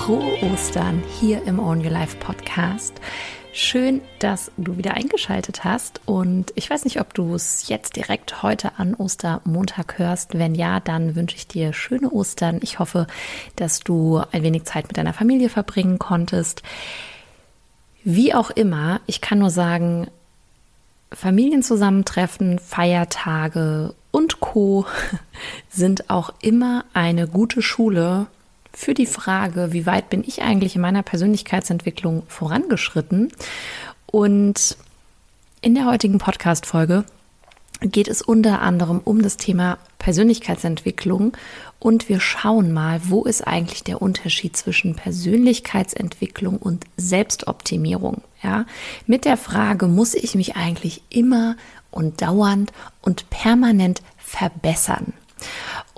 [0.00, 2.94] frohe Ostern hier im Own Your Life Podcast.
[3.52, 8.42] Schön, dass du wieder eingeschaltet hast und ich weiß nicht, ob du es jetzt direkt
[8.42, 10.38] heute an Ostermontag hörst.
[10.38, 12.60] Wenn ja, dann wünsche ich dir schöne Ostern.
[12.62, 13.08] Ich hoffe,
[13.56, 16.62] dass du ein wenig Zeit mit deiner Familie verbringen konntest.
[18.02, 20.06] Wie auch immer, ich kann nur sagen,
[21.12, 24.86] Familienzusammentreffen, Feiertage und Co
[25.68, 28.28] sind auch immer eine gute Schule
[28.80, 33.30] für die Frage, wie weit bin ich eigentlich in meiner Persönlichkeitsentwicklung vorangeschritten.
[34.06, 34.76] Und
[35.60, 37.04] in der heutigen Podcast-Folge
[37.82, 41.36] geht es unter anderem um das Thema Persönlichkeitsentwicklung
[41.78, 48.22] und wir schauen mal, wo ist eigentlich der Unterschied zwischen Persönlichkeitsentwicklung und Selbstoptimierung.
[48.42, 48.64] Ja,
[49.06, 51.56] mit der Frage, muss ich mich eigentlich immer
[51.90, 52.72] und dauernd
[53.02, 55.12] und permanent verbessern?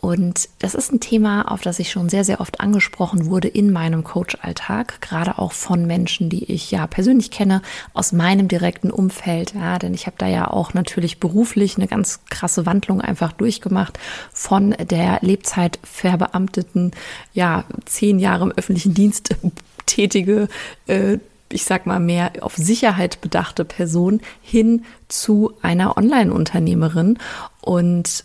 [0.04, 3.70] Und das ist ein Thema, auf das ich schon sehr, sehr oft angesprochen wurde in
[3.70, 7.62] meinem Coach-Alltag, gerade auch von Menschen, die ich ja persönlich kenne,
[7.94, 9.54] aus meinem direkten Umfeld.
[9.54, 14.00] Ja, denn ich habe da ja auch natürlich beruflich eine ganz krasse Wandlung einfach durchgemacht
[14.32, 16.90] von der Lebzeit verbeamteten,
[17.32, 19.36] ja, zehn Jahre im öffentlichen Dienst
[19.86, 20.48] tätige,
[20.88, 27.18] äh, ich sag mal, mehr auf Sicherheit bedachte Person hin zu einer Online-Unternehmerin.
[27.60, 28.24] Und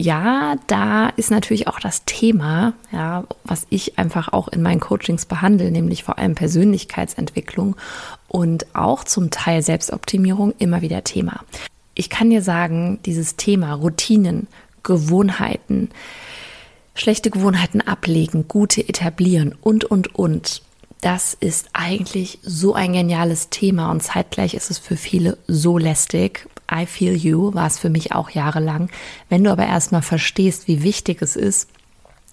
[0.00, 5.26] ja, da ist natürlich auch das Thema, ja, was ich einfach auch in meinen Coachings
[5.26, 7.76] behandle, nämlich vor allem Persönlichkeitsentwicklung
[8.26, 11.40] und auch zum Teil Selbstoptimierung immer wieder Thema.
[11.94, 14.46] Ich kann dir sagen, dieses Thema Routinen,
[14.82, 15.90] Gewohnheiten,
[16.94, 20.62] schlechte Gewohnheiten ablegen, gute etablieren und, und, und.
[21.00, 26.46] Das ist eigentlich so ein geniales Thema und zeitgleich ist es für viele so lästig,
[26.70, 28.90] I Feel You war es für mich auch jahrelang.
[29.28, 31.68] Wenn du aber erstmal verstehst, wie wichtig es ist,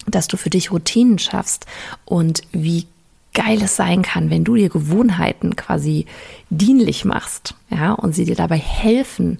[0.05, 1.65] dass du für dich Routinen schaffst
[2.05, 2.87] und wie
[3.33, 6.05] geil es sein kann, wenn du dir Gewohnheiten quasi
[6.49, 9.39] dienlich machst, ja, und sie dir dabei helfen,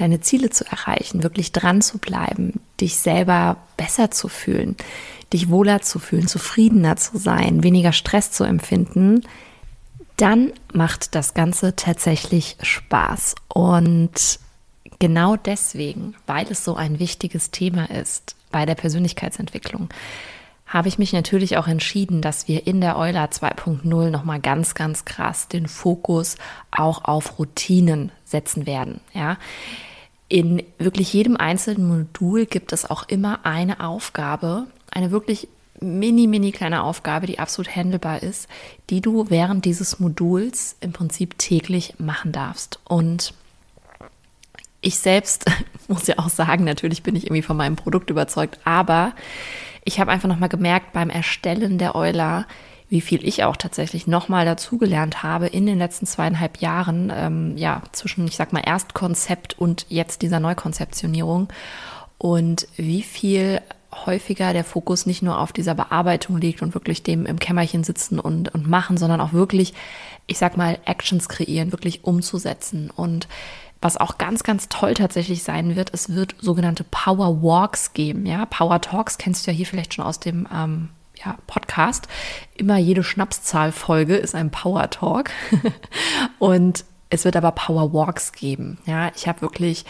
[0.00, 4.76] deine Ziele zu erreichen, wirklich dran zu bleiben, dich selber besser zu fühlen,
[5.32, 9.22] dich wohler zu fühlen, zufriedener zu sein, weniger Stress zu empfinden,
[10.16, 13.34] dann macht das Ganze tatsächlich Spaß.
[13.48, 14.40] Und
[14.98, 19.88] genau deswegen, weil es so ein wichtiges Thema ist bei der Persönlichkeitsentwicklung,
[20.66, 25.06] habe ich mich natürlich auch entschieden, dass wir in der Euler 2.0 nochmal ganz, ganz
[25.06, 26.36] krass den Fokus
[26.70, 29.00] auch auf Routinen setzen werden.
[29.14, 29.38] Ja.
[30.28, 35.48] In wirklich jedem einzelnen Modul gibt es auch immer eine Aufgabe, eine wirklich
[35.80, 38.48] mini, mini kleine Aufgabe, die absolut handelbar ist,
[38.90, 42.80] die du während dieses Moduls im Prinzip täglich machen darfst.
[42.84, 43.32] Und
[44.80, 45.46] ich selbst
[45.88, 49.14] muss ja auch sagen, natürlich bin ich irgendwie von meinem Produkt überzeugt, aber
[49.84, 52.46] ich habe einfach nochmal gemerkt beim Erstellen der Euler,
[52.88, 57.82] wie viel ich auch tatsächlich nochmal dazugelernt habe in den letzten zweieinhalb Jahren, ähm, ja,
[57.92, 61.48] zwischen, ich sag mal, Erstkonzept und jetzt dieser Neukonzeptionierung
[62.16, 63.60] und wie viel
[64.06, 68.18] häufiger der Fokus nicht nur auf dieser Bearbeitung liegt und wirklich dem im Kämmerchen sitzen
[68.18, 69.74] und, und machen, sondern auch wirklich,
[70.26, 72.90] ich sag mal, Actions kreieren, wirklich umzusetzen.
[72.94, 73.28] Und
[73.80, 78.26] was auch ganz, ganz toll tatsächlich sein wird, es wird sogenannte Power Walks geben.
[78.26, 80.88] Ja, Power Talks kennst du ja hier vielleicht schon aus dem ähm,
[81.24, 82.08] ja, Podcast.
[82.54, 85.30] Immer jede Schnapszahlfolge ist ein Power Talk.
[86.38, 88.78] und es wird aber Power Walks geben.
[88.86, 89.84] Ja, ich habe wirklich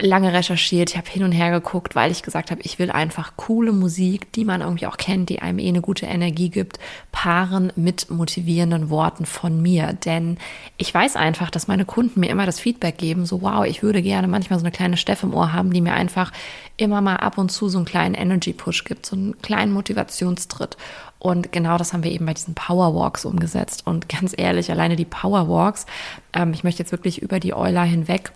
[0.00, 3.34] lange recherchiert, ich habe hin und her geguckt, weil ich gesagt habe, ich will einfach
[3.36, 6.78] coole Musik, die man irgendwie auch kennt, die einem eh eine gute Energie gibt,
[7.12, 9.92] paaren mit motivierenden Worten von mir.
[9.92, 10.38] Denn
[10.76, 14.02] ich weiß einfach, dass meine Kunden mir immer das Feedback geben, so wow, ich würde
[14.02, 16.32] gerne manchmal so eine kleine Steff im Ohr haben, die mir einfach
[16.76, 20.76] immer mal ab und zu so einen kleinen Energy-Push gibt, so einen kleinen Motivationstritt.
[21.18, 23.86] Und genau das haben wir eben bei diesen Powerwalks umgesetzt.
[23.86, 25.84] Und ganz ehrlich, alleine die Powerwalks,
[26.32, 28.32] ähm, ich möchte jetzt wirklich über die Euler hinweg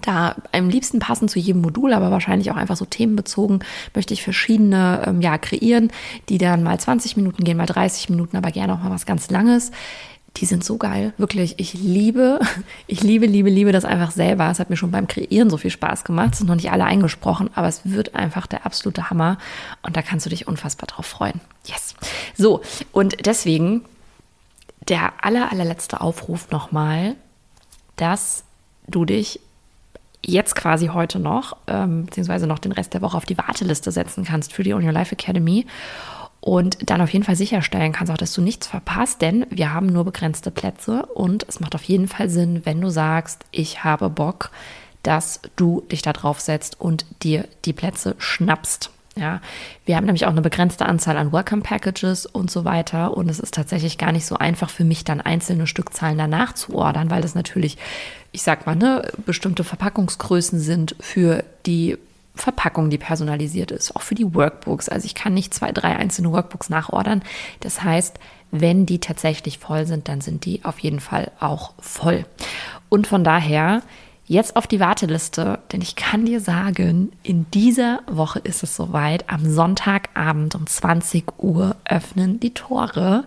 [0.00, 3.60] da am liebsten passend zu jedem Modul, aber wahrscheinlich auch einfach so themenbezogen,
[3.94, 5.90] möchte ich verschiedene ähm, ja, kreieren,
[6.28, 9.30] die dann mal 20 Minuten gehen, mal 30 Minuten, aber gerne auch mal was ganz
[9.30, 9.70] Langes.
[10.38, 11.54] Die sind so geil, wirklich.
[11.58, 12.40] Ich liebe,
[12.86, 14.50] ich liebe, liebe, liebe das einfach selber.
[14.50, 16.30] Es hat mir schon beim Kreieren so viel Spaß gemacht.
[16.32, 19.38] Es sind noch nicht alle eingesprochen, aber es wird einfach der absolute Hammer.
[19.82, 21.40] Und da kannst du dich unfassbar drauf freuen.
[21.66, 21.94] Yes.
[22.36, 22.62] So,
[22.92, 23.82] und deswegen
[24.88, 27.16] der aller, allerletzte Aufruf nochmal,
[27.96, 28.44] dass
[28.86, 29.40] du dich
[30.26, 34.24] jetzt quasi heute noch, ähm, beziehungsweise noch den Rest der Woche auf die Warteliste setzen
[34.24, 35.66] kannst für die On Your Life Academy
[36.40, 39.86] und dann auf jeden Fall sicherstellen kannst auch, dass du nichts verpasst, denn wir haben
[39.86, 44.10] nur begrenzte Plätze und es macht auf jeden Fall Sinn, wenn du sagst, ich habe
[44.10, 44.50] Bock,
[45.02, 48.90] dass du dich da drauf setzt und dir die Plätze schnappst.
[49.16, 49.40] Ja,
[49.86, 53.16] wir haben nämlich auch eine begrenzte Anzahl an Welcome Packages und so weiter.
[53.16, 56.74] Und es ist tatsächlich gar nicht so einfach für mich, dann einzelne Stückzahlen danach zu
[56.74, 57.78] ordern, weil das natürlich,
[58.32, 61.96] ich sag mal, ne, bestimmte Verpackungsgrößen sind für die
[62.34, 64.88] Verpackung, die personalisiert ist, auch für die Workbooks.
[64.88, 67.22] Also ich kann nicht zwei, drei einzelne Workbooks nachordern.
[67.60, 68.18] Das heißt,
[68.50, 72.24] wenn die tatsächlich voll sind, dann sind die auf jeden Fall auch voll.
[72.88, 73.82] Und von daher
[74.26, 79.28] jetzt auf die Warteliste, denn ich kann dir sagen, in dieser Woche ist es soweit.
[79.28, 83.24] Am Sonntagabend um 20 Uhr öffnen die Tore.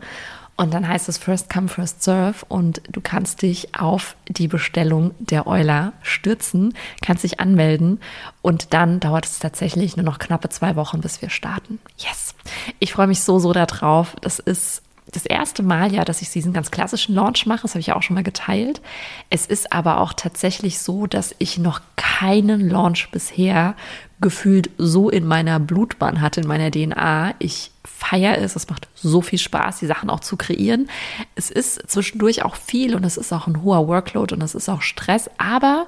[0.59, 5.11] Und dann heißt es First Come, First Serve und du kannst dich auf die Bestellung
[5.19, 6.73] der Euler stürzen,
[7.05, 7.99] kannst dich anmelden
[8.41, 11.77] und dann dauert es tatsächlich nur noch knappe zwei Wochen, bis wir starten.
[11.99, 12.33] Yes!
[12.79, 14.15] Ich freue mich so, so darauf.
[14.21, 17.61] Das ist das erste Mal ja, dass ich diesen ganz klassischen Launch mache.
[17.61, 18.81] Das habe ich ja auch schon mal geteilt.
[19.29, 23.75] Es ist aber auch tatsächlich so, dass ich noch keinen Launch bisher
[24.19, 27.35] gefühlt so in meiner Blutbahn hatte, in meiner DNA.
[27.39, 28.55] Ich feiere es.
[28.55, 30.89] Es macht so viel Spaß, die Sachen auch zu kreieren.
[31.35, 34.69] Es ist zwischendurch auch viel und es ist auch ein hoher Workload und es ist
[34.69, 35.29] auch Stress.
[35.37, 35.87] Aber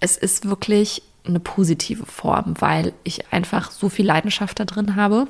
[0.00, 5.28] es ist wirklich eine positive Form, weil ich einfach so viel Leidenschaft da drin habe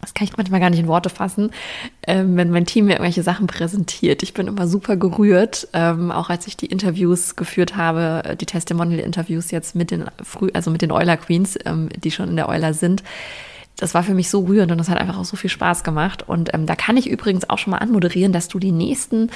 [0.00, 1.50] das kann ich manchmal gar nicht in Worte fassen,
[2.06, 4.22] ähm, wenn mein Team mir irgendwelche Sachen präsentiert.
[4.22, 8.46] Ich bin immer super gerührt, ähm, auch als ich die Interviews geführt habe, äh, die
[8.46, 12.48] Testimonial-Interviews jetzt mit den früh, also mit den Euler Queens, ähm, die schon in der
[12.48, 13.02] Euler sind.
[13.76, 16.28] Das war für mich so rührend und das hat einfach auch so viel Spaß gemacht.
[16.28, 19.30] Und ähm, da kann ich übrigens auch schon mal anmoderieren, dass du die nächsten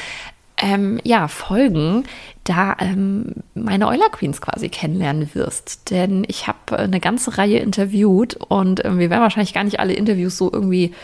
[0.63, 2.05] ähm, ja, Folgen
[2.45, 5.91] da ähm, meine Euler Queens quasi kennenlernen wirst.
[5.91, 9.93] Denn ich habe eine ganze Reihe interviewt und äh, wir werden wahrscheinlich gar nicht alle
[9.93, 10.95] Interviews so irgendwie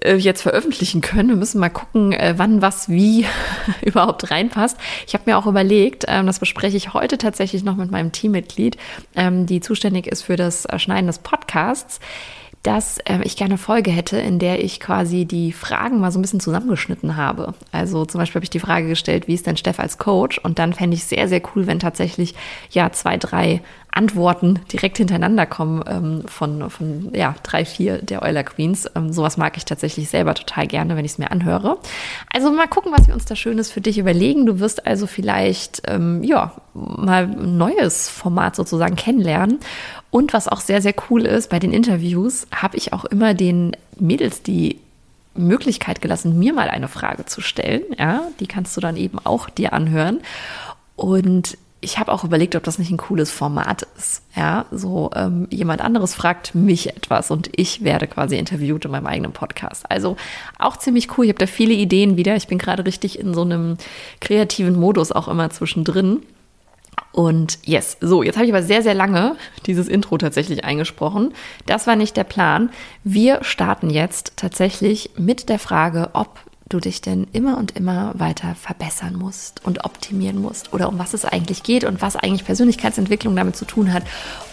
[0.00, 1.30] äh, jetzt veröffentlichen können.
[1.30, 3.26] Wir müssen mal gucken, äh, wann was wie
[3.82, 4.76] überhaupt reinpasst.
[5.06, 8.76] Ich habe mir auch überlegt, ähm, das bespreche ich heute tatsächlich noch mit meinem Teammitglied,
[9.14, 12.00] ähm, die zuständig ist für das Schneiden des Podcasts
[12.66, 16.18] dass äh, ich gerne eine Folge hätte, in der ich quasi die Fragen mal so
[16.18, 17.54] ein bisschen zusammengeschnitten habe.
[17.70, 20.38] Also zum Beispiel habe ich die Frage gestellt, wie ist denn Steff als Coach?
[20.38, 22.34] Und dann fände ich sehr, sehr cool, wenn tatsächlich
[22.70, 23.62] ja zwei, drei
[23.96, 28.88] Antworten direkt hintereinander kommen ähm, von, von ja, drei, vier der Euler Queens.
[28.94, 31.78] Ähm, sowas mag ich tatsächlich selber total gerne, wenn ich es mir anhöre.
[32.32, 34.44] Also mal gucken, was wir uns da Schönes für dich überlegen.
[34.44, 39.60] Du wirst also vielleicht ähm, ja mal ein neues Format sozusagen kennenlernen.
[40.10, 43.76] Und was auch sehr, sehr cool ist, bei den Interviews habe ich auch immer den
[43.98, 44.78] Mädels die
[45.34, 47.82] Möglichkeit gelassen, mir mal eine Frage zu stellen.
[47.98, 50.20] Ja, die kannst du dann eben auch dir anhören.
[50.96, 54.22] Und ich habe auch überlegt, ob das nicht ein cooles Format ist.
[54.34, 59.06] Ja, so ähm, jemand anderes fragt mich etwas und ich werde quasi interviewt in meinem
[59.06, 59.90] eigenen Podcast.
[59.90, 60.16] Also
[60.58, 61.26] auch ziemlich cool.
[61.26, 62.34] Ich habe da viele Ideen wieder.
[62.36, 63.76] Ich bin gerade richtig in so einem
[64.20, 66.22] kreativen Modus auch immer zwischendrin.
[67.12, 69.36] Und yes, so, jetzt habe ich aber sehr, sehr lange
[69.66, 71.34] dieses Intro tatsächlich eingesprochen.
[71.66, 72.70] Das war nicht der Plan.
[73.04, 78.54] Wir starten jetzt tatsächlich mit der Frage, ob du dich denn immer und immer weiter
[78.54, 83.36] verbessern musst und optimieren musst oder um was es eigentlich geht und was eigentlich Persönlichkeitsentwicklung
[83.36, 84.02] damit zu tun hat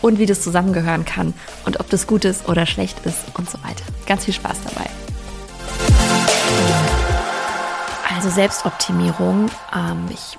[0.01, 1.33] und wie das zusammengehören kann
[1.65, 3.83] und ob das gut ist oder schlecht ist und so weiter.
[4.06, 4.89] Ganz viel Spaß dabei.
[8.15, 10.38] Also Selbstoptimierung, ähm, ich,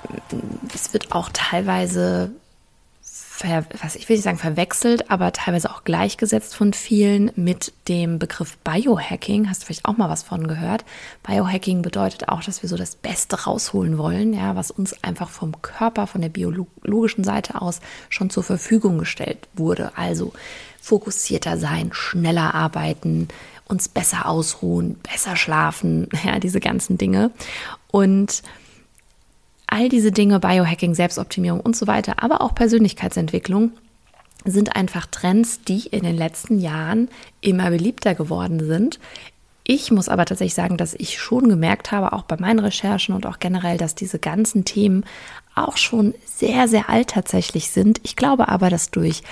[0.73, 2.31] es wird auch teilweise
[3.35, 8.17] ver, was ich will nicht sagen verwechselt, aber teilweise auch gleichgesetzt von vielen mit dem
[8.17, 9.49] Begriff Biohacking.
[9.49, 10.85] Hast du vielleicht auch mal was von gehört?
[11.23, 15.61] Biohacking bedeutet auch, dass wir so das Beste rausholen wollen, ja, was uns einfach vom
[15.61, 19.91] Körper, von der biologischen Seite aus schon zur Verfügung gestellt wurde.
[19.97, 20.31] Also
[20.79, 23.27] fokussierter sein, schneller arbeiten,
[23.67, 27.31] uns besser ausruhen, besser schlafen, ja, diese ganzen Dinge.
[27.91, 28.43] Und
[29.75, 33.71] all diese Dinge, Biohacking, Selbstoptimierung und so weiter, aber auch Persönlichkeitsentwicklung,
[34.45, 37.09] sind einfach Trends, die in den letzten Jahren
[37.41, 38.99] immer beliebter geworden sind.
[39.65, 43.25] Ich muss aber tatsächlich sagen, dass ich schon gemerkt habe, auch bei meinen Recherchen und
[43.25, 45.03] auch generell, dass diese ganzen Themen
[45.55, 47.99] auch schon sehr, sehr alt tatsächlich sind.
[48.03, 49.23] Ich glaube aber, dass durch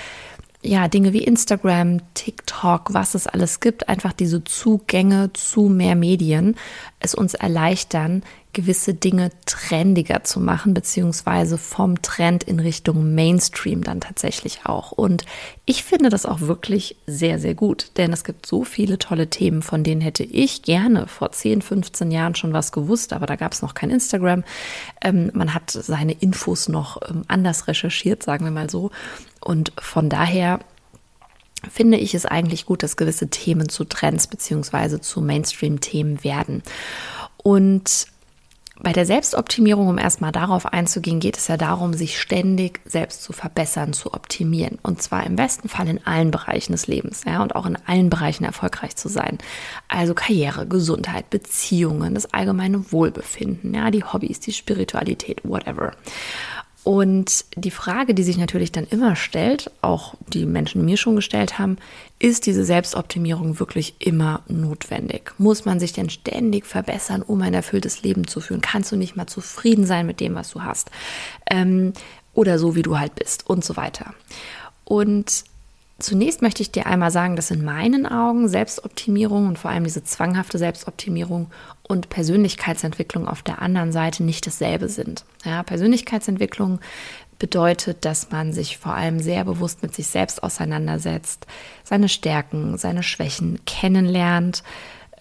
[0.61, 6.55] ja, Dinge wie Instagram, TikTok, was es alles gibt, einfach diese Zugänge zu mehr Medien
[6.99, 8.23] es uns erleichtern,
[8.53, 14.91] gewisse Dinge trendiger zu machen, beziehungsweise vom Trend in Richtung Mainstream dann tatsächlich auch.
[14.91, 15.25] Und
[15.65, 19.63] ich finde das auch wirklich sehr, sehr gut, denn es gibt so viele tolle Themen,
[19.63, 23.53] von denen hätte ich gerne vor 10, 15 Jahren schon was gewusst, aber da gab
[23.53, 24.43] es noch kein Instagram.
[25.01, 28.91] Ähm, man hat seine Infos noch ähm, anders recherchiert, sagen wir mal so.
[29.41, 30.59] Und von daher
[31.71, 36.61] finde ich es eigentlich gut, dass gewisse Themen zu Trends beziehungsweise zu Mainstream-Themen werden.
[37.37, 38.07] Und
[38.83, 43.31] bei der Selbstoptimierung, um erstmal darauf einzugehen, geht es ja darum, sich ständig selbst zu
[43.31, 44.77] verbessern, zu optimieren.
[44.83, 48.09] Und zwar im besten Fall in allen Bereichen des Lebens, ja, und auch in allen
[48.09, 49.37] Bereichen erfolgreich zu sein.
[49.87, 55.93] Also Karriere, Gesundheit, Beziehungen, das allgemeine Wohlbefinden, ja, die Hobbys, die Spiritualität, whatever.
[56.83, 61.57] Und die Frage, die sich natürlich dann immer stellt, auch die Menschen mir schon gestellt
[61.57, 61.77] haben,
[62.23, 65.33] ist diese Selbstoptimierung wirklich immer notwendig?
[65.39, 68.61] Muss man sich denn ständig verbessern, um ein erfülltes Leben zu führen?
[68.61, 70.89] Kannst du nicht mal zufrieden sein mit dem, was du hast?
[71.51, 71.91] Ähm,
[72.33, 74.13] oder so, wie du halt bist und so weiter.
[74.85, 75.43] Und
[75.99, 80.03] Zunächst möchte ich dir einmal sagen, dass in meinen Augen Selbstoptimierung und vor allem diese
[80.03, 81.51] zwanghafte Selbstoptimierung
[81.83, 85.23] und Persönlichkeitsentwicklung auf der anderen Seite nicht dasselbe sind.
[85.45, 86.79] Ja, Persönlichkeitsentwicklung
[87.43, 91.45] bedeutet, dass man sich vor allem sehr bewusst mit sich selbst auseinandersetzt,
[91.83, 94.63] seine Stärken, seine Schwächen kennenlernt,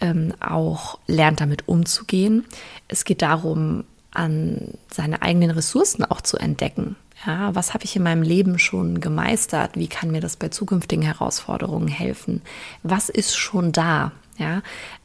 [0.00, 2.44] ähm, auch lernt damit umzugehen.
[2.86, 6.94] Es geht darum, an seine eigenen Ressourcen auch zu entdecken.
[7.26, 9.72] Ja, was habe ich in meinem Leben schon gemeistert?
[9.74, 12.40] Wie kann mir das bei zukünftigen Herausforderungen helfen?
[12.84, 14.12] Was ist schon da?
[14.38, 14.62] Ja,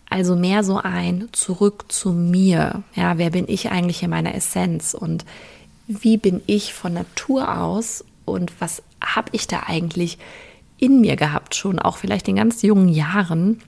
[0.08, 2.84] also mehr so ein Zurück zu mir.
[2.94, 5.26] Ja, wer bin ich eigentlich in meiner Essenz und
[5.88, 10.18] wie bin ich von Natur aus und was habe ich da eigentlich
[10.78, 13.62] in mir gehabt schon, auch vielleicht in ganz jungen Jahren,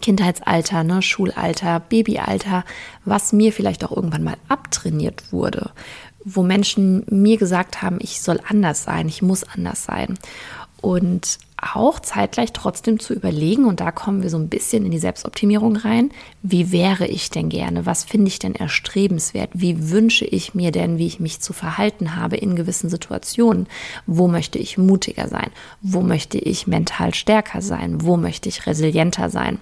[0.00, 2.64] Kindheitsalter, ne, Schulalter, Babyalter,
[3.04, 5.70] was mir vielleicht auch irgendwann mal abtrainiert wurde,
[6.24, 10.18] wo Menschen mir gesagt haben, ich soll anders sein, ich muss anders sein.
[10.80, 14.98] Und auch zeitgleich trotzdem zu überlegen, und da kommen wir so ein bisschen in die
[14.98, 16.10] Selbstoptimierung rein,
[16.42, 20.98] wie wäre ich denn gerne, was finde ich denn erstrebenswert, wie wünsche ich mir denn,
[20.98, 23.68] wie ich mich zu verhalten habe in gewissen Situationen,
[24.06, 25.50] wo möchte ich mutiger sein,
[25.80, 29.60] wo möchte ich mental stärker sein, wo möchte ich resilienter sein.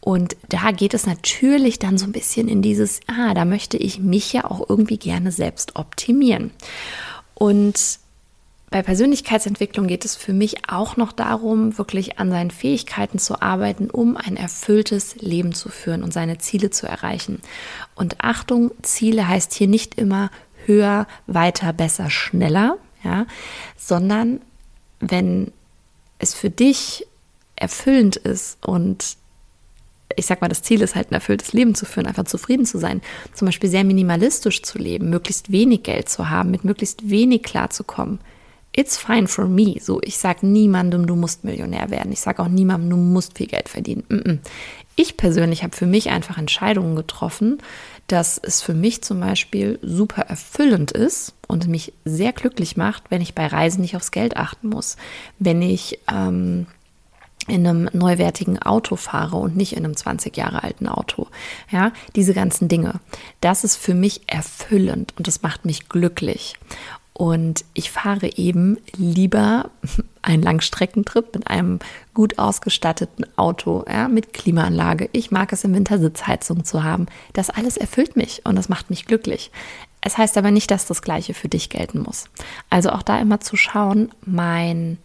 [0.00, 3.98] Und da geht es natürlich dann so ein bisschen in dieses, ah, da möchte ich
[3.98, 6.50] mich ja auch irgendwie gerne selbst optimieren.
[7.34, 7.99] Und
[8.70, 13.90] bei Persönlichkeitsentwicklung geht es für mich auch noch darum, wirklich an seinen Fähigkeiten zu arbeiten,
[13.90, 17.42] um ein erfülltes Leben zu führen und seine Ziele zu erreichen.
[17.96, 20.30] Und Achtung, Ziele heißt hier nicht immer
[20.66, 23.26] höher, weiter, besser, schneller, ja,
[23.76, 24.40] sondern
[25.00, 25.50] wenn
[26.20, 27.06] es für dich
[27.56, 29.16] erfüllend ist und
[30.16, 32.78] ich sag mal, das Ziel ist halt ein erfülltes Leben zu führen, einfach zufrieden zu
[32.78, 33.00] sein.
[33.32, 38.18] Zum Beispiel sehr minimalistisch zu leben, möglichst wenig Geld zu haben, mit möglichst wenig klarzukommen.
[38.72, 39.76] It's fine for me.
[39.80, 42.12] So, ich sage niemandem, du musst Millionär werden.
[42.12, 44.40] Ich sage auch niemandem, du musst viel Geld verdienen.
[44.94, 47.58] Ich persönlich habe für mich einfach Entscheidungen getroffen,
[48.06, 53.22] dass es für mich zum Beispiel super erfüllend ist und mich sehr glücklich macht, wenn
[53.22, 54.96] ich bei Reisen nicht aufs Geld achten muss.
[55.38, 56.66] Wenn ich ähm,
[57.48, 61.26] in einem neuwertigen Auto fahre und nicht in einem 20 Jahre alten Auto.
[61.70, 63.00] Ja, diese ganzen Dinge.
[63.40, 66.54] Das ist für mich erfüllend und das macht mich glücklich.
[67.12, 69.70] Und ich fahre eben lieber
[70.22, 71.78] einen Langstreckentrip mit einem
[72.14, 75.08] gut ausgestatteten Auto, ja, mit Klimaanlage.
[75.12, 77.06] Ich mag es im Winter Sitzheizung zu haben.
[77.32, 79.50] Das alles erfüllt mich und das macht mich glücklich.
[80.00, 82.30] Es heißt aber nicht, dass das Gleiche für dich gelten muss.
[82.70, 84.98] Also auch da immer zu schauen, mein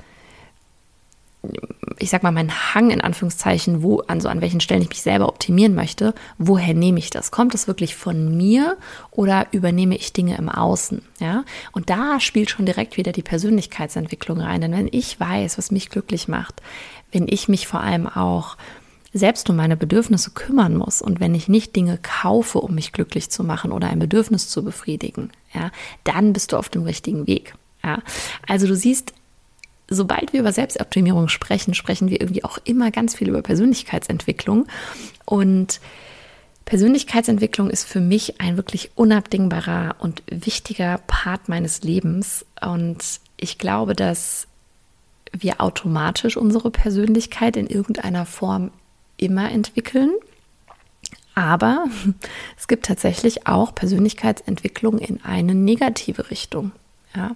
[1.99, 5.27] ich sag mal, mein Hang in Anführungszeichen, wo, also an welchen Stellen ich mich selber
[5.27, 7.31] optimieren möchte, woher nehme ich das?
[7.31, 8.77] Kommt das wirklich von mir
[9.11, 11.01] oder übernehme ich Dinge im Außen?
[11.19, 14.61] Ja, und da spielt schon direkt wieder die Persönlichkeitsentwicklung rein.
[14.61, 16.61] Denn wenn ich weiß, was mich glücklich macht,
[17.11, 18.57] wenn ich mich vor allem auch
[19.13, 23.29] selbst um meine Bedürfnisse kümmern muss und wenn ich nicht Dinge kaufe, um mich glücklich
[23.29, 25.71] zu machen oder ein Bedürfnis zu befriedigen, ja,
[26.03, 27.55] dann bist du auf dem richtigen Weg.
[27.81, 27.99] Ja,
[28.45, 29.13] also du siehst,
[29.89, 34.67] sobald wir über Selbstoptimierung sprechen, sprechen wir irgendwie auch immer ganz viel über Persönlichkeitsentwicklung.
[35.25, 35.79] Und
[36.65, 42.45] Persönlichkeitsentwicklung ist für mich ein wirklich unabdingbarer und wichtiger Part meines Lebens.
[42.59, 44.47] Und ich glaube, dass
[45.31, 48.71] wir automatisch unsere Persönlichkeit in irgendeiner Form
[49.17, 50.11] immer entwickeln.
[51.35, 51.85] Aber
[52.57, 56.71] es gibt tatsächlich auch Persönlichkeitsentwicklung in eine negative Richtung.
[57.15, 57.35] Ja?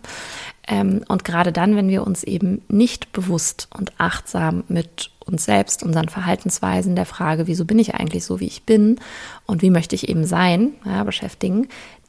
[0.68, 5.84] Ähm, und gerade dann, wenn wir uns eben nicht bewusst und achtsam mit uns selbst,
[5.84, 9.00] unseren Verhaltensweisen, der Frage, wieso bin ich eigentlich so, wie ich bin
[9.46, 11.68] und wie möchte ich eben sein, ja, beschäftigen,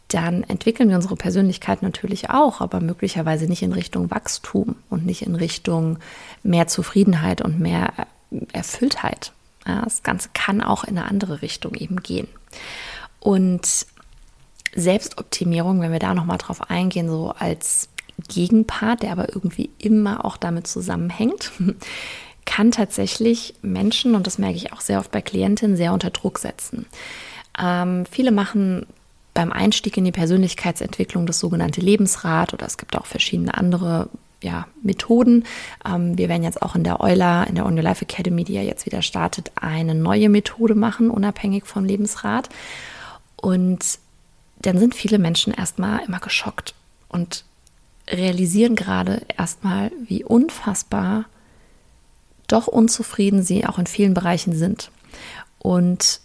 [0.09, 5.23] dann entwickeln wir unsere Persönlichkeit natürlich auch, aber möglicherweise nicht in Richtung Wachstum und nicht
[5.23, 5.99] in Richtung
[6.43, 7.93] mehr Zufriedenheit und mehr
[8.53, 9.33] Erfülltheit.
[9.67, 12.27] Ja, das Ganze kann auch in eine andere Richtung eben gehen.
[13.21, 13.87] Und
[14.75, 17.89] Selbstoptimierung, wenn wir da nochmal drauf eingehen, so als
[18.29, 21.53] Gegenpart, der aber irgendwie immer auch damit zusammenhängt,
[22.45, 26.39] kann tatsächlich Menschen, und das merke ich auch sehr oft bei Klientinnen, sehr unter Druck
[26.39, 26.87] setzen.
[27.59, 28.87] Ähm, viele machen
[29.35, 34.09] beim Einstieg in die Persönlichkeitsentwicklung das sogenannte Lebensrad oder es gibt auch verschiedene andere
[34.43, 35.45] ja, Methoden.
[35.87, 38.55] Ähm, wir werden jetzt auch in der Euler, in der On Your Life Academy, die
[38.55, 42.49] ja jetzt wieder startet, eine neue Methode machen, unabhängig vom Lebensrad.
[43.37, 43.99] Und
[44.62, 46.75] dann sind viele Menschen erstmal immer geschockt
[47.09, 47.45] und
[48.09, 51.26] realisieren gerade erstmal, wie unfassbar
[52.47, 54.90] doch unzufrieden sie auch in vielen Bereichen sind.
[55.59, 56.21] Und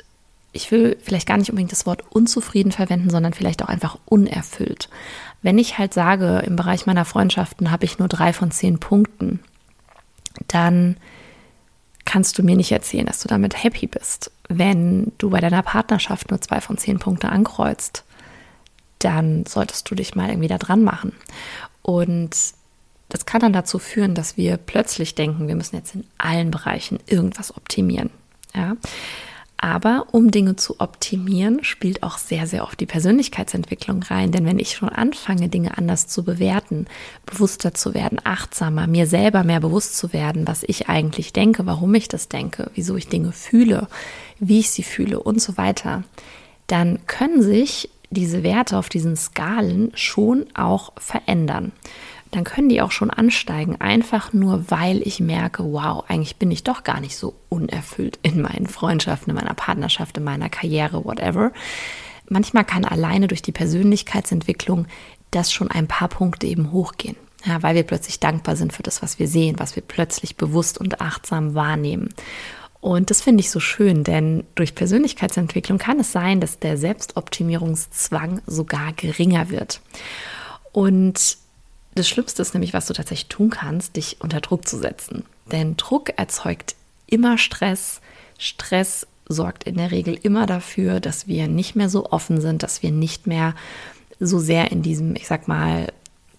[0.53, 4.89] ich will vielleicht gar nicht unbedingt das Wort unzufrieden verwenden, sondern vielleicht auch einfach unerfüllt.
[5.41, 9.41] Wenn ich halt sage, im Bereich meiner Freundschaften habe ich nur drei von zehn Punkten,
[10.47, 10.97] dann
[12.05, 14.31] kannst du mir nicht erzählen, dass du damit happy bist.
[14.47, 18.04] Wenn du bei deiner Partnerschaft nur zwei von zehn Punkte ankreuzt,
[18.99, 21.13] dann solltest du dich mal irgendwie da dran machen.
[21.81, 22.35] Und
[23.09, 26.99] das kann dann dazu führen, dass wir plötzlich denken, wir müssen jetzt in allen Bereichen
[27.05, 28.09] irgendwas optimieren.
[28.53, 28.75] Ja.
[29.57, 34.31] Aber um Dinge zu optimieren, spielt auch sehr, sehr oft die Persönlichkeitsentwicklung rein.
[34.31, 36.87] Denn wenn ich schon anfange, Dinge anders zu bewerten,
[37.25, 41.95] bewusster zu werden, achtsamer, mir selber mehr bewusst zu werden, was ich eigentlich denke, warum
[41.95, 43.87] ich das denke, wieso ich Dinge fühle,
[44.39, 46.03] wie ich sie fühle und so weiter,
[46.67, 51.71] dann können sich diese Werte auf diesen Skalen schon auch verändern.
[52.31, 56.63] Dann können die auch schon ansteigen, einfach nur weil ich merke, wow, eigentlich bin ich
[56.63, 61.51] doch gar nicht so unerfüllt in meinen Freundschaften, in meiner Partnerschaft, in meiner Karriere, whatever.
[62.27, 64.87] Manchmal kann alleine durch die Persönlichkeitsentwicklung
[65.31, 67.15] das schon ein paar Punkte eben hochgehen.
[67.45, 70.79] Ja, weil wir plötzlich dankbar sind für das, was wir sehen, was wir plötzlich bewusst
[70.79, 72.09] und achtsam wahrnehmen.
[72.85, 78.43] Und das finde ich so schön, denn durch Persönlichkeitsentwicklung kann es sein, dass der Selbstoptimierungszwang
[78.45, 79.81] sogar geringer wird.
[80.71, 81.37] Und
[81.95, 85.25] das Schlimmste ist nämlich, was du tatsächlich tun kannst, dich unter Druck zu setzen.
[85.51, 86.75] Denn Druck erzeugt
[87.07, 88.01] immer Stress.
[88.37, 92.83] Stress sorgt in der Regel immer dafür, dass wir nicht mehr so offen sind, dass
[92.83, 93.55] wir nicht mehr
[94.19, 95.91] so sehr in diesem, ich sag mal,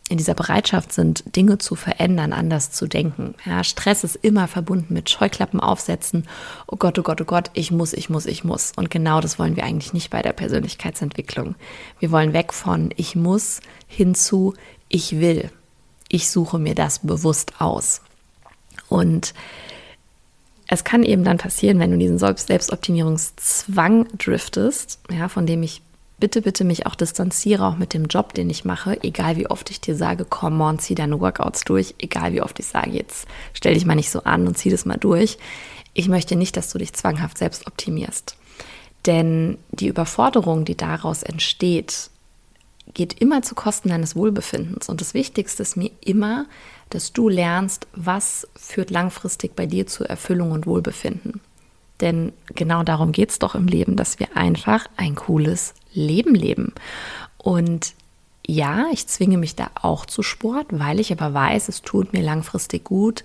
[0.09, 3.35] in dieser Bereitschaft sind, Dinge zu verändern, anders zu denken.
[3.45, 6.29] Ja, Stress ist immer verbunden mit Scheuklappen aufsetzen.
[6.69, 8.73] Oh Gott, oh Gott, oh Gott, ich muss, ich muss, ich muss.
[8.77, 11.57] Und genau das wollen wir eigentlich nicht bei der Persönlichkeitsentwicklung.
[11.99, 14.55] Wir wollen weg von ich muss hin zu
[14.89, 15.51] ich will.
[16.09, 18.01] Ich suche mir das bewusst aus.
[18.89, 19.35] Und
[20.69, 25.83] es kann eben dann passieren, wenn du diesen Selbstoptimierungszwang driftest, ja, von dem ich
[26.19, 29.71] bitte, bitte mich auch distanziere, auch mit dem Job, den ich mache, egal wie oft
[29.71, 33.27] ich dir sage, komm on, zieh deine Workouts durch, egal wie oft ich sage, jetzt
[33.53, 35.39] stell dich mal nicht so an und zieh das mal durch.
[35.95, 38.37] Ich möchte nicht, dass du dich zwanghaft selbst optimierst.
[39.07, 42.11] Denn die Überforderung, die daraus entsteht,
[42.93, 44.89] geht immer zu Kosten deines Wohlbefindens.
[44.89, 46.47] Und das Wichtigste ist mir immer,
[46.91, 51.41] dass du lernst, was führt langfristig bei dir zu Erfüllung und Wohlbefinden.
[52.01, 56.75] Denn genau darum geht es doch im Leben, dass wir einfach ein cooles Leben leben.
[57.39, 57.95] Und
[58.47, 62.23] ja, ich zwinge mich da auch zu Sport, weil ich aber weiß, es tut mir
[62.23, 63.25] langfristig gut.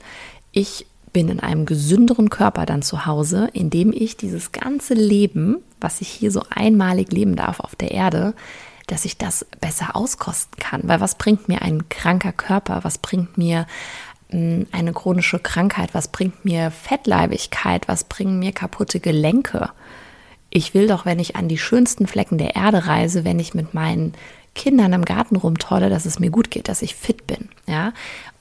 [0.51, 5.57] Ich bin in einem gesünderen Körper dann zu Hause, in dem ich dieses ganze Leben,
[5.79, 8.33] was ich hier so einmalig leben darf auf der Erde,
[8.87, 10.81] dass ich das besser auskosten kann.
[10.85, 12.83] Weil was bringt mir ein kranker Körper?
[12.83, 13.67] Was bringt mir
[14.33, 15.93] eine chronische Krankheit?
[15.93, 17.87] Was bringt mir Fettleibigkeit?
[17.87, 19.69] Was bringen mir kaputte Gelenke?
[20.49, 23.73] Ich will doch, wenn ich an die schönsten Flecken der Erde reise, wenn ich mit
[23.73, 24.13] meinen
[24.53, 27.93] Kindern im Garten rumtolle, dass es mir gut geht, dass ich fit bin, ja.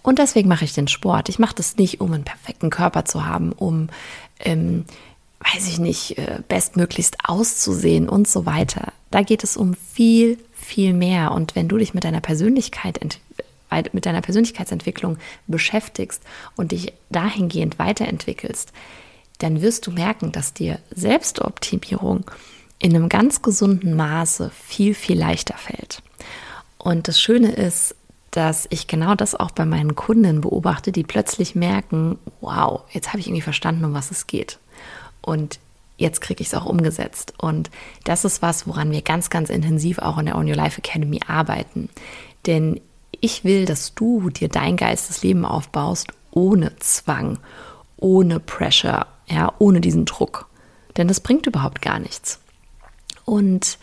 [0.03, 1.29] Und deswegen mache ich den Sport.
[1.29, 3.91] Ich mache das nicht, um einen perfekten Körper zu haben, um,
[4.41, 4.87] ähm,
[5.41, 8.93] weiß ich nicht, äh, bestmöglichst auszusehen und so weiter.
[9.11, 11.33] Da geht es um viel, viel mehr.
[11.33, 12.99] Und wenn du dich mit deiner Persönlichkeit
[13.93, 16.23] mit deiner Persönlichkeitsentwicklung beschäftigst
[16.57, 18.73] und dich dahingehend weiterentwickelst,
[19.39, 22.25] dann wirst du merken, dass dir Selbstoptimierung
[22.79, 26.03] in einem ganz gesunden Maße viel, viel leichter fällt.
[26.79, 27.95] Und das Schöne ist,
[28.31, 33.19] dass ich genau das auch bei meinen Kunden beobachte, die plötzlich merken, wow, jetzt habe
[33.19, 34.59] ich irgendwie verstanden, um was es geht.
[35.21, 35.59] Und
[35.97, 37.35] jetzt kriege ich es auch umgesetzt.
[37.39, 37.71] Und
[38.05, 41.21] das ist was, woran wir ganz, ganz intensiv auch in der On Your Life Academy
[41.27, 41.91] arbeiten.
[42.47, 42.81] Denn
[43.21, 47.39] ich will, dass du dir dein geistes Leben aufbaust ohne Zwang,
[47.97, 50.49] ohne Pressure, ja, ohne diesen Druck.
[50.97, 52.41] Denn das bringt überhaupt gar nichts.
[53.25, 53.79] Und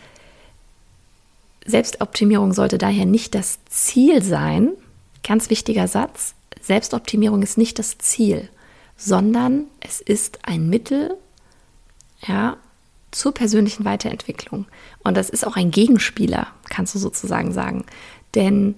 [1.64, 4.70] Selbstoptimierung sollte daher nicht das Ziel sein.
[5.22, 6.34] Ganz wichtiger Satz.
[6.60, 8.48] Selbstoptimierung ist nicht das Ziel,
[8.96, 11.16] sondern es ist ein Mittel,
[12.26, 12.56] ja,
[13.10, 14.66] zur persönlichen Weiterentwicklung.
[15.02, 17.84] Und das ist auch ein Gegenspieler, kannst du sozusagen sagen.
[18.34, 18.74] Denn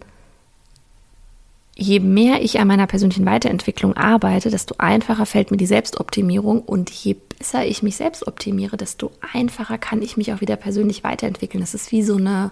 [1.81, 6.91] je mehr ich an meiner persönlichen Weiterentwicklung arbeite, desto einfacher fällt mir die Selbstoptimierung und
[6.91, 11.63] je besser ich mich selbst optimiere, desto einfacher kann ich mich auch wieder persönlich weiterentwickeln.
[11.63, 12.51] Das ist wie so eine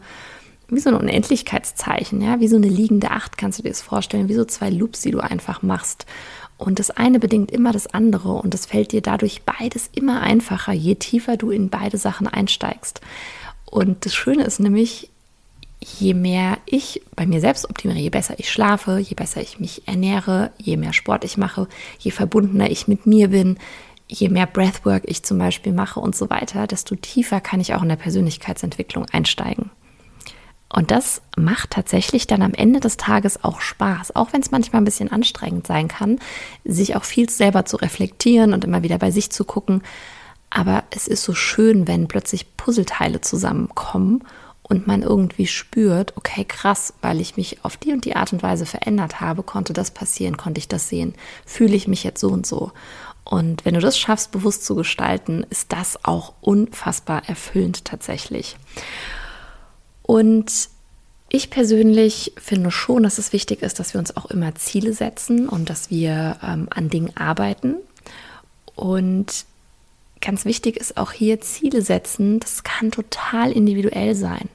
[0.71, 4.29] wie so ein Unendlichkeitszeichen, ja, wie so eine liegende Acht, kannst du dir das vorstellen,
[4.29, 6.05] wie so zwei Loops, die du einfach machst.
[6.59, 10.75] Und das eine bedingt immer das andere und es fällt dir dadurch beides immer einfacher,
[10.75, 13.01] je tiefer du in beide Sachen einsteigst.
[13.65, 15.11] Und das Schöne ist nämlich,
[15.81, 19.87] je mehr ich bei mir selbst optimiere, je besser ich schlafe, je besser ich mich
[19.87, 23.59] ernähre, je mehr Sport ich mache, je verbundener ich mit mir bin,
[24.09, 27.83] je mehr Breathwork ich zum Beispiel mache und so weiter, desto tiefer kann ich auch
[27.83, 29.71] in der Persönlichkeitsentwicklung einsteigen.
[30.71, 34.83] Und das macht tatsächlich dann am Ende des Tages auch Spaß, auch wenn es manchmal
[34.83, 36.19] ein bisschen anstrengend sein kann,
[36.65, 39.83] sich auch viel selber zu reflektieren und immer wieder bei sich zu gucken.
[40.51, 44.25] Aber es ist so schön, wenn plötzlich Puzzleteile zusammenkommen
[44.69, 48.43] und man irgendwie spürt, okay, krass, weil ich mich auf die und die Art und
[48.43, 51.15] Weise verändert habe, konnte das passieren, konnte ich das sehen,
[51.47, 52.73] fühle ich mich jetzt so und so.
[53.25, 58.57] Und wenn du das schaffst, bewusst zu gestalten, ist das auch unfassbar erfüllend tatsächlich.
[60.03, 60.71] Und
[61.29, 65.49] ich persönlich finde schon, dass es wichtig ist, dass wir uns auch immer Ziele setzen
[65.49, 67.75] und dass wir ähm, an Dingen arbeiten.
[68.75, 69.45] Und
[70.23, 72.41] ganz wichtig ist auch hier Ziele setzen.
[72.41, 74.49] Das kann total individuell sein.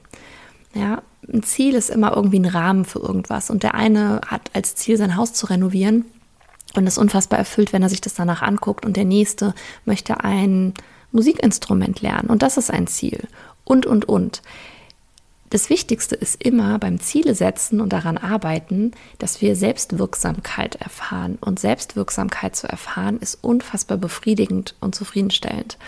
[0.74, 3.50] Ja, ein Ziel ist immer irgendwie ein Rahmen für irgendwas.
[3.50, 6.04] Und der eine hat als Ziel, sein Haus zu renovieren
[6.74, 8.84] und ist unfassbar erfüllt, wenn er sich das danach anguckt.
[8.84, 10.74] Und der nächste möchte ein
[11.12, 12.28] Musikinstrument lernen.
[12.28, 13.28] Und das ist ein Ziel.
[13.64, 14.42] Und, und, und.
[15.50, 21.38] Das Wichtigste ist immer beim Ziele setzen und daran arbeiten, dass wir Selbstwirksamkeit erfahren.
[21.40, 25.78] Und Selbstwirksamkeit zu erfahren ist unfassbar befriedigend und zufriedenstellend.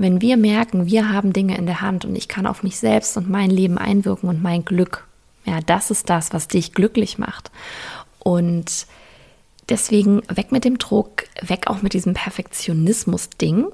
[0.00, 3.18] Wenn wir merken, wir haben Dinge in der Hand und ich kann auf mich selbst
[3.18, 5.06] und mein Leben einwirken und mein Glück,
[5.44, 7.50] ja, das ist das, was dich glücklich macht.
[8.18, 8.86] Und
[9.68, 13.66] Deswegen weg mit dem Druck, weg auch mit diesem Perfektionismus-Ding.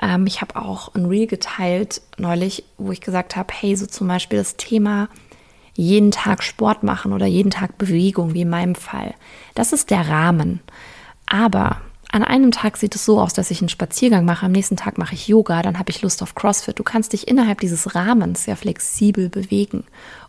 [0.00, 4.06] Ähm, ich habe auch ein Reel geteilt neulich, wo ich gesagt habe, hey, so zum
[4.06, 5.08] Beispiel das Thema
[5.74, 9.14] jeden Tag Sport machen oder jeden Tag Bewegung, wie in meinem Fall.
[9.56, 10.60] Das ist der Rahmen.
[11.26, 11.80] Aber
[12.12, 14.98] an einem Tag sieht es so aus, dass ich einen Spaziergang mache, am nächsten Tag
[14.98, 16.78] mache ich Yoga, dann habe ich Lust auf CrossFit.
[16.78, 19.84] Du kannst dich innerhalb dieses Rahmens sehr flexibel bewegen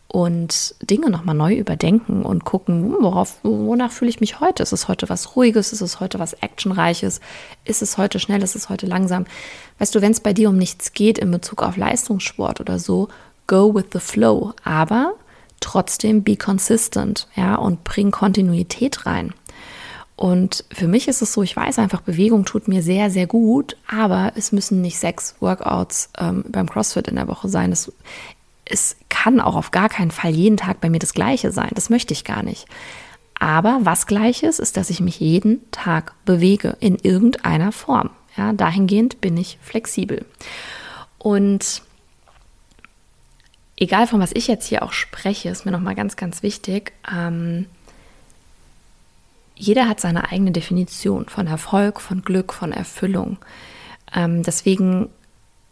[0.07, 4.63] und Dinge nochmal neu überdenken und gucken, worauf, wonach fühle ich mich heute?
[4.63, 5.73] Ist es heute was Ruhiges?
[5.73, 7.19] Ist es heute was Actionreiches?
[7.65, 8.43] Ist es heute schnell?
[8.43, 9.25] Ist es heute langsam?
[9.79, 13.09] Weißt du, wenn es bei dir um nichts geht in Bezug auf Leistungssport oder so,
[13.47, 14.53] go with the flow.
[14.63, 15.15] Aber
[15.59, 19.33] trotzdem be consistent, ja, und bring Kontinuität rein.
[20.23, 23.75] Und für mich ist es so, ich weiß einfach, Bewegung tut mir sehr, sehr gut,
[23.85, 27.73] aber es müssen nicht sechs Workouts ähm, beim CrossFit in der Woche sein.
[27.73, 27.91] Es,
[28.63, 31.71] es kann auch auf gar keinen Fall jeden Tag bei mir das Gleiche sein.
[31.75, 32.67] Das möchte ich gar nicht.
[33.37, 38.09] Aber was Gleiches ist, dass ich mich jeden Tag bewege in irgendeiner Form.
[38.37, 40.25] Ja, dahingehend bin ich flexibel.
[41.17, 41.81] Und
[43.75, 46.93] egal von was ich jetzt hier auch spreche, ist mir nochmal ganz, ganz wichtig.
[47.13, 47.65] Ähm,
[49.55, 53.37] jeder hat seine eigene Definition von Erfolg, von Glück, von Erfüllung.
[54.13, 55.09] Ähm, deswegen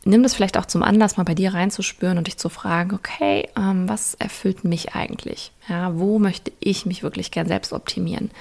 [0.03, 3.49] nimm das vielleicht auch zum Anlass, mal bei dir reinzuspüren und dich zu fragen, okay,
[3.55, 5.51] ähm, was erfüllt mich eigentlich?
[5.67, 8.31] Ja, wo möchte ich mich wirklich gern selbst optimieren?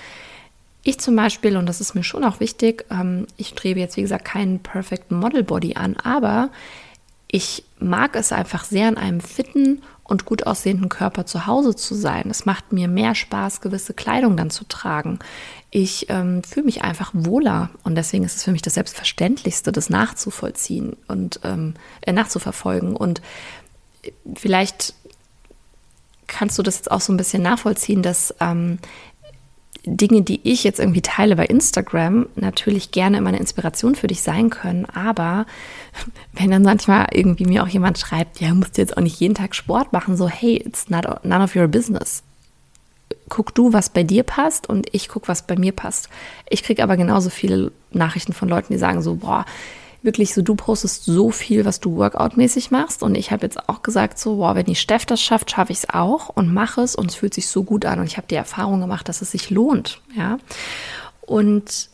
[0.83, 4.03] Ich zum Beispiel, und das ist mir schon auch wichtig, ähm, ich strebe jetzt, wie
[4.03, 6.50] gesagt, keinen Perfect Model Body an, aber
[7.29, 11.94] ich mag es einfach sehr, in einem fitten und gut aussehenden Körper zu Hause zu
[11.94, 12.29] sein.
[12.31, 15.20] Es macht mir mehr Spaß, gewisse Kleidung dann zu tragen.
[15.70, 19.88] Ich ähm, fühle mich einfach wohler und deswegen ist es für mich das Selbstverständlichste, das
[19.88, 22.96] nachzuvollziehen und ähm, äh, nachzuverfolgen.
[22.96, 23.23] Und
[24.35, 24.94] vielleicht
[26.27, 28.81] kannst du das jetzt auch so ein bisschen nachvollziehen, dass ähm,
[29.87, 34.23] Dinge, die ich jetzt irgendwie teile bei Instagram, natürlich gerne immer eine Inspiration für dich
[34.23, 34.85] sein können.
[34.87, 35.47] Aber
[36.33, 39.35] wenn dann manchmal irgendwie mir auch jemand schreibt, ja, musst du jetzt auch nicht jeden
[39.35, 42.23] Tag Sport machen, so, hey, it's not, none of your business.
[43.29, 46.09] Guck du, was bei dir passt und ich guck, was bei mir passt.
[46.49, 49.47] Ich kriege aber genauso viele Nachrichten von Leuten, die sagen so, boah,
[50.03, 53.03] wirklich so, du postest so viel, was du workout-mäßig machst.
[53.03, 55.79] Und ich habe jetzt auch gesagt, so, wow, wenn die Steff das schafft, schaffe ich
[55.79, 58.01] es auch und mache es und es fühlt sich so gut an.
[58.01, 60.01] Und ich habe die Erfahrung gemacht, dass es sich lohnt.
[60.17, 60.39] Ja.
[61.23, 61.91] Und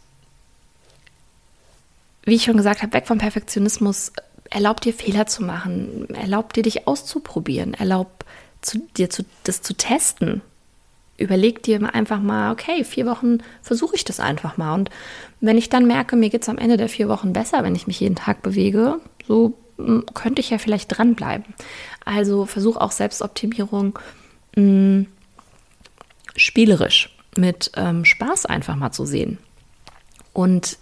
[2.25, 4.13] wie ich schon gesagt habe, weg vom Perfektionismus,
[4.51, 8.25] erlaubt dir Fehler zu machen, erlaubt dir dich auszuprobieren, erlaubt
[8.63, 10.43] zu, dir zu, das zu testen
[11.19, 14.75] überleg dir einfach mal, okay, vier Wochen versuche ich das einfach mal.
[14.75, 14.91] Und
[15.41, 17.87] wenn ich dann merke, mir geht es am Ende der vier Wochen besser, wenn ich
[17.87, 21.55] mich jeden Tag bewege, so hm, könnte ich ja vielleicht dranbleiben.
[22.05, 23.99] Also versuch auch Selbstoptimierung
[24.57, 25.07] mh, hm,
[26.37, 27.13] spielerisch.
[27.37, 29.39] mit ähm, Spaß einfach mal zu sehen.
[30.33, 30.79] Und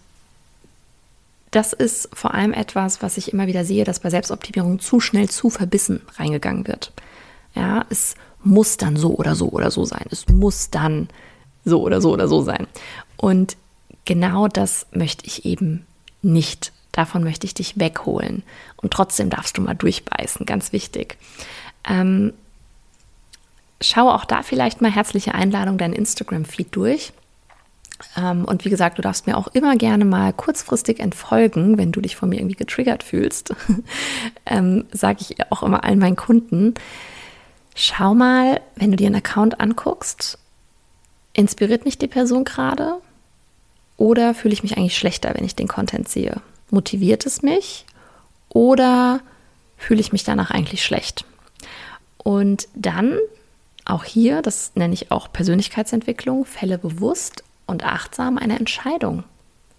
[1.50, 5.28] das ist vor allem etwas, was ich immer wieder sehe, dass bei Selbstoptimierung zu schnell
[5.28, 6.92] zu verbissen reingegangen wird.
[7.54, 10.06] Ja, es muss dann so oder so oder so sein.
[10.10, 11.08] Es muss dann
[11.64, 12.66] so oder so oder so sein.
[13.16, 13.56] Und
[14.04, 15.86] genau das möchte ich eben
[16.22, 16.72] nicht.
[16.92, 18.42] Davon möchte ich dich wegholen.
[18.76, 21.16] Und trotzdem darfst du mal durchbeißen, ganz wichtig.
[21.88, 22.32] Ähm,
[23.80, 27.12] schau auch da vielleicht mal herzliche Einladung dein Instagram-Feed durch.
[28.16, 32.00] Ähm, und wie gesagt, du darfst mir auch immer gerne mal kurzfristig entfolgen, wenn du
[32.00, 33.54] dich von mir irgendwie getriggert fühlst.
[34.46, 36.74] ähm, Sage ich auch immer allen meinen Kunden.
[37.74, 40.38] Schau mal, wenn du dir einen Account anguckst,
[41.32, 43.00] inspiriert mich die Person gerade
[43.96, 46.40] oder fühle ich mich eigentlich schlechter, wenn ich den Content sehe?
[46.70, 47.84] Motiviert es mich
[48.48, 49.20] oder
[49.76, 51.24] fühle ich mich danach eigentlich schlecht?
[52.18, 53.18] Und dann
[53.84, 59.24] auch hier, das nenne ich auch Persönlichkeitsentwicklung, fälle bewusst und achtsam eine Entscheidung.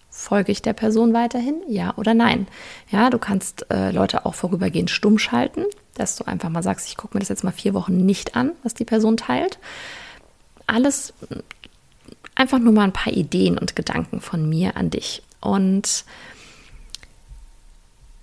[0.10, 2.48] Folge ich der Person weiterhin, ja oder nein?
[2.90, 6.98] Ja, du kannst äh, Leute auch vorübergehend stumm schalten, dass du einfach mal sagst, ich
[6.98, 9.58] gucke mir das jetzt mal vier Wochen nicht an, was die Person teilt.
[10.68, 11.14] Alles
[12.36, 15.24] einfach nur mal ein paar Ideen und Gedanken von mir an dich.
[15.42, 16.06] Und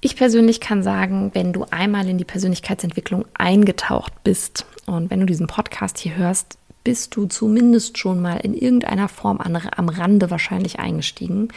[0.00, 5.26] ich persönlich kann sagen, wenn du einmal in die Persönlichkeitsentwicklung eingetaucht bist und wenn du
[5.26, 10.80] diesen Podcast hier hörst, bist du zumindest schon mal in irgendeiner Form am Rande wahrscheinlich
[10.80, 11.48] eingestiegen,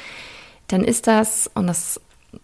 [0.67, 1.99] dann ist das, und das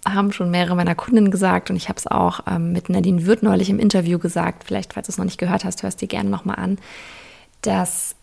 [0.08, 3.44] haben schon mehrere meiner Kundinnen gesagt und ich habe es auch ähm, mit Nadine Würth
[3.44, 6.30] neulich im Interview gesagt, vielleicht falls du es noch nicht gehört hast, hörst dir gerne
[6.30, 6.78] nochmal an,
[7.62, 8.16] dass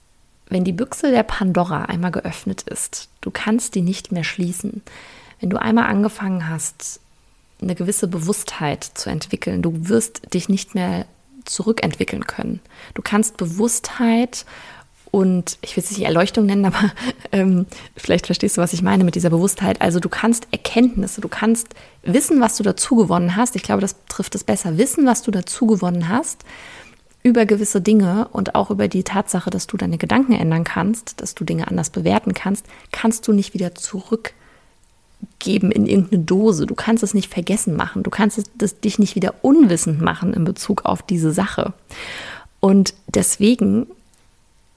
[0.49, 4.83] wenn die Büchse der Pandora einmal geöffnet ist, du kannst die nicht mehr schließen.
[5.41, 7.01] Wenn du einmal angefangen hast,
[7.61, 11.07] eine gewisse Bewusstheit zu entwickeln, du wirst dich nicht mehr
[11.45, 12.61] zurückentwickeln können.
[12.95, 14.45] Du kannst Bewusstheit
[15.11, 16.93] und ich will es nicht Erleuchtung nennen, aber
[17.33, 17.67] ähm,
[17.97, 19.81] vielleicht verstehst du, was ich meine mit dieser Bewusstheit.
[19.81, 21.69] Also du kannst Erkenntnisse, du kannst
[22.03, 23.57] wissen, was du dazu gewonnen hast.
[23.57, 24.79] Ich glaube, das trifft es besser.
[24.79, 26.45] Wissen, was du dazu gewonnen hast
[27.23, 31.35] über gewisse Dinge und auch über die Tatsache, dass du deine Gedanken ändern kannst, dass
[31.35, 34.35] du Dinge anders bewerten kannst, kannst du nicht wieder zurück
[35.39, 36.67] geben in irgendeine Dose.
[36.67, 38.03] Du kannst es nicht vergessen machen.
[38.03, 41.73] Du kannst es, das, dich nicht wieder unwissend machen in Bezug auf diese Sache.
[42.61, 43.87] Und deswegen,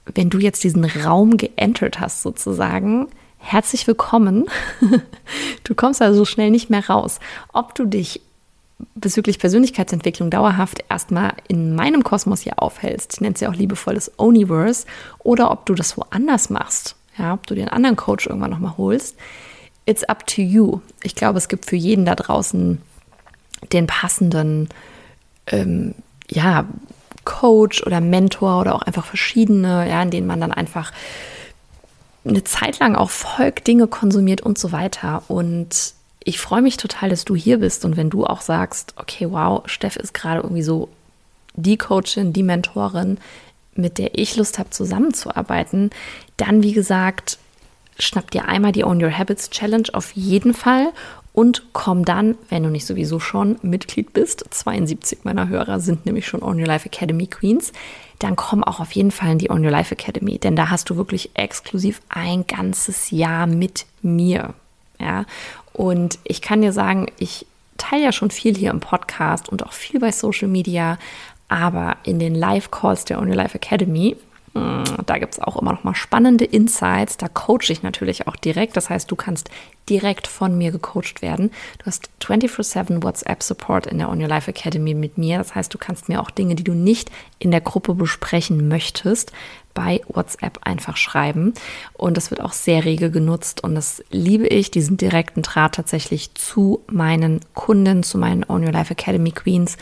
[0.06, 4.46] wenn du jetzt diesen Raum geentert hast, sozusagen, herzlich willkommen.
[5.64, 7.20] Du kommst also so schnell nicht mehr raus.
[7.52, 8.20] Ob du dich
[8.94, 13.94] bezüglich Persönlichkeitsentwicklung dauerhaft erstmal in meinem Kosmos hier aufhältst, ich nenne es ja auch liebevoll
[13.94, 14.86] das Oniverse,
[15.20, 18.76] oder ob du das woanders machst, ja, ob du dir einen anderen Coach irgendwann nochmal
[18.76, 19.16] holst,
[19.86, 20.80] it's up to you.
[21.02, 22.82] Ich glaube, es gibt für jeden da draußen
[23.72, 24.68] den passenden,
[25.46, 25.94] ähm,
[26.28, 26.66] ja,
[27.24, 30.92] Coach oder Mentor oder auch einfach verschiedene, ja, in denen man dann einfach
[32.24, 35.22] eine Zeit lang auch folgt, Dinge konsumiert und so weiter.
[35.28, 39.26] Und ich freue mich total, dass du hier bist und wenn du auch sagst, okay,
[39.30, 40.88] wow, Steff ist gerade irgendwie so
[41.54, 43.18] die Coachin, die Mentorin,
[43.74, 45.90] mit der ich Lust habe zusammenzuarbeiten,
[46.36, 47.38] dann wie gesagt,
[47.98, 50.92] schnapp dir einmal die Own Your Habits Challenge auf jeden Fall
[51.32, 56.26] und komm dann, wenn du nicht sowieso schon Mitglied bist, 72 meiner Hörer sind nämlich
[56.26, 57.72] schon Own Your Life Academy Queens,
[58.18, 60.90] dann komm auch auf jeden Fall in die Own Your Life Academy, denn da hast
[60.90, 64.54] du wirklich exklusiv ein ganzes Jahr mit mir.
[65.00, 65.24] Ja,
[65.72, 69.72] und ich kann dir sagen, ich teile ja schon viel hier im Podcast und auch
[69.72, 70.98] viel bei Social Media,
[71.48, 74.16] aber in den Live-Calls der Own Your Life Academy
[74.54, 77.16] da gibt es auch immer noch mal spannende Insights.
[77.16, 78.76] Da coache ich natürlich auch direkt.
[78.76, 79.50] Das heißt, du kannst
[79.88, 81.50] direkt von mir gecoacht werden.
[81.78, 85.38] Du hast 24-7 WhatsApp-Support in der On Your Life Academy mit mir.
[85.38, 89.32] Das heißt, du kannst mir auch Dinge, die du nicht in der Gruppe besprechen möchtest,
[89.72, 91.54] bei WhatsApp einfach schreiben.
[91.94, 93.64] Und das wird auch sehr rege genutzt.
[93.64, 98.72] Und das liebe ich, diesen direkten Draht tatsächlich zu meinen Kunden, zu meinen On Your
[98.72, 99.78] Life Academy Queens.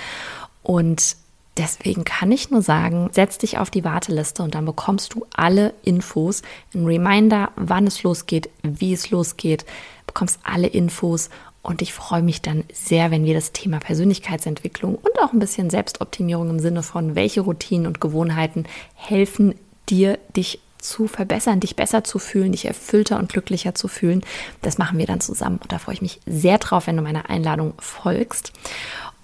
[0.62, 1.16] Und
[1.61, 5.75] Deswegen kann ich nur sagen, setz dich auf die Warteliste und dann bekommst du alle
[5.83, 6.40] Infos,
[6.75, 9.66] ein Reminder, wann es losgeht, wie es losgeht,
[10.07, 11.29] bekommst alle Infos
[11.62, 15.68] und ich freue mich dann sehr, wenn wir das Thema Persönlichkeitsentwicklung und auch ein bisschen
[15.68, 19.55] Selbstoptimierung im Sinne von, welche Routinen und Gewohnheiten helfen
[19.90, 24.23] dir, dich zu verbessern, dich besser zu fühlen, dich erfüllter und glücklicher zu fühlen.
[24.62, 27.29] Das machen wir dann zusammen und da freue ich mich sehr drauf, wenn du meiner
[27.29, 28.55] Einladung folgst.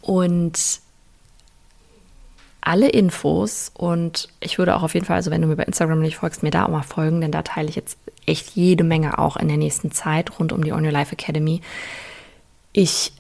[0.03, 0.85] Und
[2.67, 6.01] alle Infos und ich würde auch auf jeden Fall, also wenn du mir bei Instagram
[6.01, 9.21] nicht folgst, mir da auch mal folgen, denn da teile ich jetzt echt jede Menge
[9.21, 11.61] auch in der nächsten Zeit rund um die On Your Life Academy.
[12.73, 13.13] Ich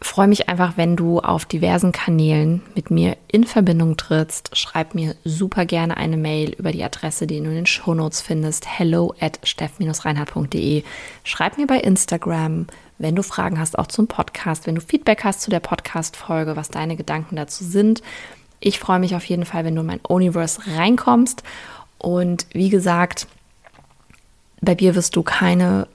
[0.00, 4.56] freue mich einfach, wenn du auf diversen Kanälen mit mir in Verbindung trittst.
[4.56, 8.66] Schreib mir super gerne eine Mail über die Adresse, die du in den Shownotes findest.
[8.68, 10.84] hello at steff-reinhard.de.
[11.24, 15.40] Schreib mir bei Instagram, wenn du Fragen hast, auch zum Podcast, wenn du Feedback hast
[15.40, 18.00] zu der Podcast-Folge, was deine Gedanken dazu sind.
[18.60, 21.42] Ich freue mich auf jeden Fall, wenn du in mein Universe reinkommst.
[21.98, 23.26] Und wie gesagt,
[24.60, 25.88] bei mir wirst du keine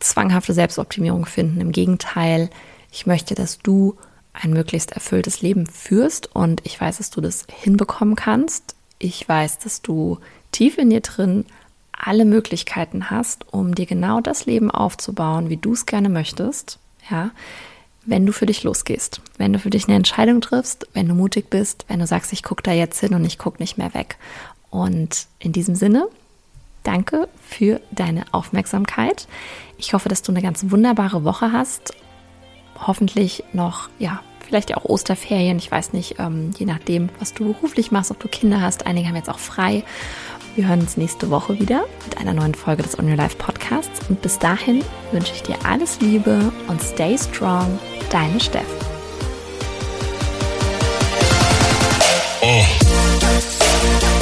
[0.00, 1.60] zwanghafte Selbstoptimierung finden.
[1.60, 2.50] Im Gegenteil,
[2.90, 3.96] ich möchte, dass du
[4.32, 8.74] ein möglichst erfülltes Leben führst und ich weiß, dass du das hinbekommen kannst.
[8.98, 10.18] Ich weiß, dass du
[10.50, 11.46] tief in dir drin
[11.92, 16.78] alle Möglichkeiten hast, um dir genau das Leben aufzubauen, wie du es gerne möchtest.
[17.10, 17.30] Ja,
[18.06, 21.50] wenn du für dich losgehst, wenn du für dich eine Entscheidung triffst, wenn du mutig
[21.50, 24.16] bist, wenn du sagst, ich gucke da jetzt hin und ich gucke nicht mehr weg.
[24.70, 26.08] Und in diesem Sinne,
[26.82, 29.26] danke für deine Aufmerksamkeit.
[29.78, 31.94] Ich hoffe, dass du eine ganz wunderbare Woche hast
[32.86, 37.52] hoffentlich noch, ja, vielleicht ja auch Osterferien, ich weiß nicht, ähm, je nachdem, was du
[37.52, 38.86] beruflich machst, ob du Kinder hast.
[38.86, 39.84] Einige haben jetzt auch frei.
[40.56, 44.08] Wir hören uns nächste Woche wieder mit einer neuen Folge des On Your Life Podcasts.
[44.08, 47.76] Und bis dahin wünsche ich dir alles Liebe und stay strong.
[48.10, 48.62] Deine Steff.
[52.40, 54.13] Oh.